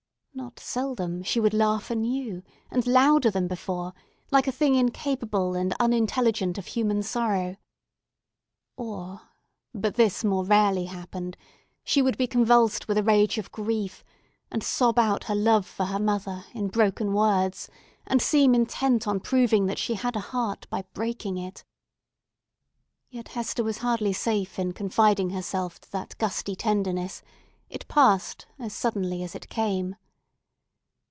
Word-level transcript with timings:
Not 0.33 0.61
seldom 0.61 1.23
she 1.23 1.41
would 1.41 1.53
laugh 1.53 1.91
anew, 1.91 2.41
and 2.71 2.87
louder 2.87 3.29
than 3.29 3.49
before, 3.49 3.93
like 4.31 4.47
a 4.47 4.51
thing 4.51 4.75
incapable 4.75 5.55
and 5.55 5.75
unintelligent 5.77 6.57
of 6.57 6.67
human 6.67 7.03
sorrow. 7.03 7.57
Or—but 8.77 9.95
this 9.95 10.23
more 10.23 10.45
rarely 10.45 10.85
happened—she 10.85 12.01
would 12.01 12.17
be 12.17 12.27
convulsed 12.27 12.87
with 12.87 13.05
rage 13.05 13.37
of 13.37 13.51
grief 13.51 14.05
and 14.49 14.63
sob 14.63 14.97
out 14.97 15.25
her 15.25 15.35
love 15.35 15.67
for 15.67 15.85
her 15.87 15.99
mother 15.99 16.45
in 16.53 16.69
broken 16.69 17.13
words, 17.13 17.69
and 18.07 18.21
seem 18.21 18.55
intent 18.55 19.07
on 19.09 19.19
proving 19.19 19.65
that 19.65 19.77
she 19.77 19.95
had 19.95 20.15
a 20.15 20.21
heart 20.31 20.65
by 20.69 20.83
breaking 20.93 21.37
it. 21.37 21.65
Yet 23.09 23.27
Hester 23.29 23.65
was 23.65 23.79
hardly 23.79 24.13
safe 24.13 24.57
in 24.57 24.71
confiding 24.71 25.31
herself 25.31 25.81
to 25.81 25.91
that 25.91 26.17
gusty 26.17 26.55
tenderness: 26.55 27.21
it 27.69 27.87
passed 27.89 28.47
as 28.57 28.73
suddenly 28.73 29.23
as 29.23 29.35
it 29.35 29.49
came. 29.49 29.97